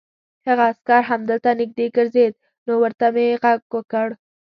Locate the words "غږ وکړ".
3.41-4.07